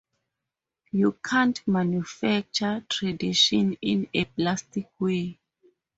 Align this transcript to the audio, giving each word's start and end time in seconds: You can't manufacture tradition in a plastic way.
You 0.91 1.19
can't 1.23 1.61
manufacture 1.67 2.83
tradition 2.89 3.77
in 3.83 4.09
a 4.15 4.25
plastic 4.25 4.89
way. 4.99 5.37